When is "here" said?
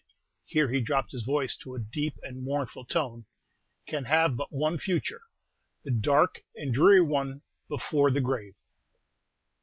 0.45-0.69